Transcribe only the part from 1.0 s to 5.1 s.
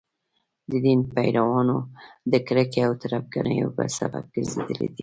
پیروانو د کرکې او تربګنیو سبب ګرځېدلي دي.